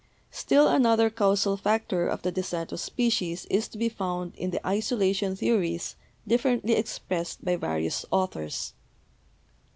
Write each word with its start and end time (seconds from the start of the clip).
Still 0.31 0.67
another 0.67 1.11
causal 1.11 1.57
factor 1.57 2.07
of 2.07 2.23
the 2.23 2.31
descent 2.31 2.71
of 2.71 2.79
species 2.79 3.45
is 3.51 3.67
to 3.67 3.77
be 3.77 3.87
found 3.87 4.33
in 4.35 4.49
the 4.49 4.65
isolation 4.67 5.35
theories 5.35 5.95
differently 6.27 6.73
expressed 6.73 7.45
by 7.45 7.55
various 7.55 8.03
authors. 8.09 8.73